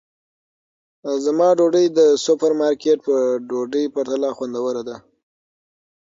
[1.25, 3.15] زما ډوډۍ د سوپرمارکېټ په
[3.49, 4.97] ډوډۍ پرتله خوندوره ده.